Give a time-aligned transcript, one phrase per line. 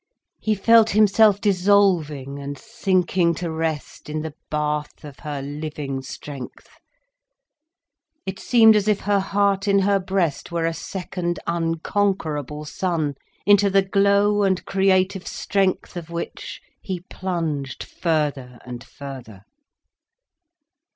[0.39, 6.67] He felt himself dissolving and sinking to rest in the bath of her living strength.
[8.25, 13.13] It seemed as if her heart in her breast were a second unconquerable sun,
[13.45, 19.43] into the glow and creative strength of which he plunged further and further.